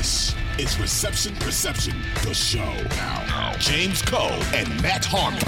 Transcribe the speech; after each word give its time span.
This 0.00 0.34
is 0.56 0.80
Reception 0.80 1.36
Perception, 1.36 1.94
the 2.24 2.32
show. 2.32 2.64
Now, 2.96 3.54
James 3.58 4.00
Koh 4.00 4.30
and 4.54 4.66
Matt 4.80 5.04
Harmon. 5.04 5.42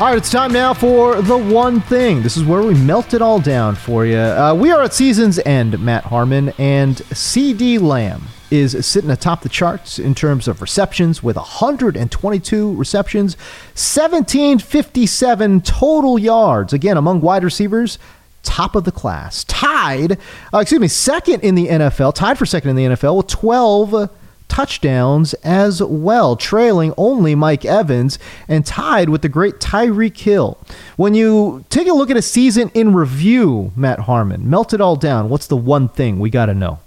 All 0.00 0.06
right, 0.06 0.16
it's 0.16 0.30
time 0.30 0.54
now 0.54 0.72
for 0.72 1.20
the 1.20 1.36
one 1.36 1.82
thing. 1.82 2.22
This 2.22 2.38
is 2.38 2.44
where 2.44 2.62
we 2.62 2.72
melt 2.72 3.12
it 3.12 3.20
all 3.20 3.38
down 3.38 3.74
for 3.74 4.06
you. 4.06 4.16
Uh, 4.16 4.54
we 4.54 4.72
are 4.72 4.82
at 4.82 4.94
season's 4.94 5.38
end, 5.40 5.78
Matt 5.80 6.04
Harmon, 6.04 6.54
and 6.56 6.96
CeeDee 6.96 7.78
Lamb 7.78 8.22
is 8.50 8.86
sitting 8.86 9.10
atop 9.10 9.42
the 9.42 9.50
charts 9.50 9.98
in 9.98 10.14
terms 10.14 10.48
of 10.48 10.62
receptions 10.62 11.22
with 11.22 11.36
122 11.36 12.74
receptions, 12.76 13.36
1757 13.74 15.60
total 15.60 16.18
yards. 16.18 16.72
Again, 16.72 16.96
among 16.96 17.20
wide 17.20 17.44
receivers, 17.44 17.98
top 18.44 18.76
of 18.76 18.84
the 18.84 18.92
class. 18.92 19.44
Tied, 19.44 20.18
uh, 20.52 20.58
excuse 20.58 20.80
me, 20.80 20.88
second 20.88 21.40
in 21.40 21.54
the 21.54 21.68
NFL, 21.68 22.14
tied 22.14 22.38
for 22.38 22.46
second 22.46 22.70
in 22.70 22.76
the 22.76 22.96
NFL 22.96 23.16
with 23.16 23.26
12 23.26 24.10
touchdowns 24.48 25.34
as 25.42 25.82
well, 25.82 26.36
trailing 26.36 26.94
only 26.96 27.34
Mike 27.34 27.64
Evans 27.64 28.18
and 28.46 28.64
tied 28.64 29.08
with 29.08 29.22
the 29.22 29.28
great 29.28 29.56
Tyreek 29.56 30.16
Hill. 30.16 30.58
When 30.96 31.14
you 31.14 31.64
take 31.70 31.88
a 31.88 31.92
look 31.92 32.10
at 32.10 32.16
a 32.16 32.22
season 32.22 32.70
in 32.74 32.94
review, 32.94 33.72
Matt 33.74 34.00
Harmon, 34.00 34.48
melt 34.48 34.72
it 34.72 34.80
all 34.80 34.96
down. 34.96 35.28
What's 35.28 35.48
the 35.48 35.56
one 35.56 35.88
thing 35.88 36.20
we 36.20 36.30
got 36.30 36.46
to 36.46 36.54
know? 36.54 36.78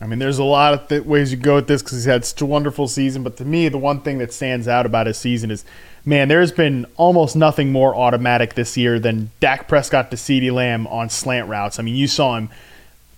I 0.00 0.06
mean, 0.06 0.18
there's 0.18 0.38
a 0.38 0.44
lot 0.44 0.74
of 0.74 0.88
th- 0.88 1.04
ways 1.04 1.32
you 1.32 1.38
go 1.38 1.56
with 1.56 1.66
this 1.66 1.82
because 1.82 1.98
he's 1.98 2.04
had 2.04 2.24
such 2.24 2.40
a 2.40 2.46
wonderful 2.46 2.86
season. 2.86 3.22
But 3.22 3.36
to 3.38 3.44
me, 3.44 3.68
the 3.68 3.78
one 3.78 4.00
thing 4.00 4.18
that 4.18 4.32
stands 4.32 4.68
out 4.68 4.86
about 4.86 5.08
his 5.08 5.18
season 5.18 5.50
is, 5.50 5.64
man, 6.04 6.28
there's 6.28 6.52
been 6.52 6.86
almost 6.96 7.34
nothing 7.34 7.72
more 7.72 7.94
automatic 7.96 8.54
this 8.54 8.76
year 8.76 9.00
than 9.00 9.30
Dak 9.40 9.66
Prescott 9.66 10.10
to 10.10 10.16
CeeDee 10.16 10.52
Lamb 10.52 10.86
on 10.86 11.10
slant 11.10 11.48
routes. 11.48 11.78
I 11.78 11.82
mean, 11.82 11.96
you 11.96 12.06
saw 12.06 12.36
him 12.36 12.48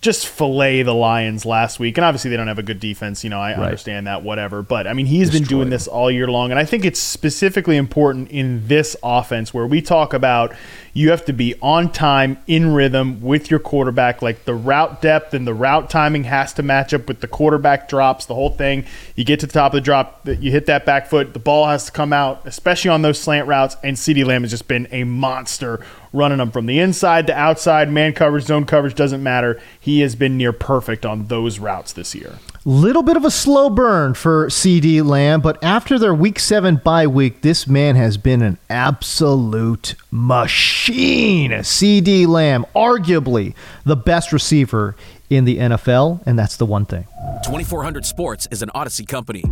just 0.01 0.27
fillet 0.27 0.81
the 0.81 0.95
Lions 0.95 1.45
last 1.45 1.79
week. 1.79 1.95
And 1.97 2.03
obviously, 2.03 2.31
they 2.31 2.37
don't 2.37 2.47
have 2.47 2.57
a 2.57 2.63
good 2.63 2.79
defense. 2.79 3.23
You 3.23 3.29
know, 3.29 3.39
I 3.39 3.51
right. 3.51 3.65
understand 3.65 4.07
that, 4.07 4.23
whatever. 4.23 4.63
But 4.63 4.87
I 4.87 4.93
mean, 4.93 5.05
he's 5.05 5.29
Destroyed 5.29 5.41
been 5.41 5.49
doing 5.49 5.69
this 5.69 5.87
all 5.87 6.09
year 6.09 6.27
long. 6.27 6.49
And 6.49 6.59
I 6.59 6.65
think 6.65 6.85
it's 6.85 6.99
specifically 6.99 7.77
important 7.77 8.31
in 8.31 8.67
this 8.67 8.95
offense 9.03 9.53
where 9.53 9.67
we 9.67 9.81
talk 9.81 10.13
about 10.13 10.53
you 10.93 11.11
have 11.11 11.23
to 11.25 11.33
be 11.33 11.55
on 11.61 11.91
time, 11.91 12.37
in 12.47 12.73
rhythm 12.73 13.21
with 13.21 13.49
your 13.49 13.59
quarterback. 13.59 14.21
Like 14.21 14.45
the 14.45 14.55
route 14.55 15.01
depth 15.01 15.33
and 15.33 15.47
the 15.47 15.53
route 15.53 15.89
timing 15.89 16.25
has 16.25 16.53
to 16.53 16.63
match 16.63 16.93
up 16.93 17.07
with 17.07 17.21
the 17.21 17.27
quarterback 17.27 17.87
drops, 17.87 18.25
the 18.25 18.35
whole 18.35 18.49
thing. 18.49 18.85
You 19.15 19.23
get 19.23 19.39
to 19.41 19.47
the 19.47 19.53
top 19.53 19.73
of 19.73 19.77
the 19.77 19.81
drop, 19.81 20.27
you 20.27 20.51
hit 20.51 20.65
that 20.65 20.85
back 20.85 21.07
foot, 21.07 21.33
the 21.33 21.39
ball 21.39 21.67
has 21.67 21.85
to 21.85 21.91
come 21.91 22.11
out, 22.11 22.41
especially 22.45 22.89
on 22.89 23.03
those 23.03 23.19
slant 23.19 23.47
routes. 23.47 23.77
And 23.83 23.95
CeeDee 23.95 24.25
Lamb 24.25 24.41
has 24.41 24.51
just 24.51 24.67
been 24.67 24.87
a 24.91 25.03
monster 25.03 25.85
running 26.13 26.39
them 26.39 26.51
from 26.51 26.65
the 26.65 26.79
inside 26.79 27.27
to 27.27 27.33
outside, 27.33 27.89
man 27.89 28.13
coverage, 28.13 28.43
zone 28.43 28.65
coverage, 28.65 28.95
doesn't 28.95 29.23
matter. 29.23 29.61
He 29.79 29.90
has 29.99 30.15
been 30.15 30.37
near 30.37 30.53
perfect 30.53 31.05
on 31.05 31.27
those 31.27 31.59
routes 31.59 31.93
this 31.93 32.15
year. 32.15 32.39
Little 32.63 33.03
bit 33.03 33.17
of 33.17 33.25
a 33.25 33.31
slow 33.31 33.69
burn 33.69 34.13
for 34.13 34.47
CeeDee 34.47 35.03
Lamb, 35.03 35.41
but 35.41 35.61
after 35.63 35.97
their 35.99 36.13
week 36.13 36.39
seven 36.39 36.77
bye 36.77 37.07
week, 37.07 37.41
this 37.41 37.67
man 37.67 37.95
has 37.95 38.17
been 38.17 38.41
an 38.41 38.57
absolute 38.69 39.95
machine. 40.11 41.51
CeeDee 41.51 42.27
Lamb, 42.27 42.65
arguably 42.75 43.55
the 43.83 43.95
best 43.95 44.31
receiver 44.31 44.95
in 45.29 45.45
the 45.45 45.57
NFL, 45.57 46.21
and 46.25 46.37
that's 46.37 46.57
the 46.57 46.65
one 46.65 46.85
thing. 46.85 47.05
2400 47.43 48.05
Sports 48.05 48.47
is 48.51 48.61
an 48.61 48.69
Audacy 48.75 49.07
company. 49.07 49.43